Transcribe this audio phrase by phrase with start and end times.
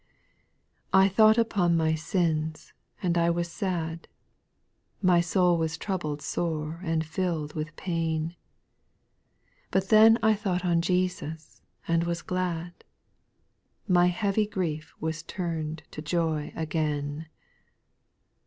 [0.91, 4.09] T THOUGHT upon my sins, and I was sad, X
[5.03, 8.35] My soul was troubled sore and fill'd with pain;
[9.69, 12.83] But then I thought on Jesus, and was glad,
[13.87, 17.27] My heavy grief was tum'd to joy again.